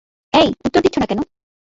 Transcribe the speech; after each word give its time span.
এই, 0.33 0.47
উত্তর 0.65 0.81
দিচ্ছ 0.81 0.97
না 0.99 1.05
কেন? 1.05 1.19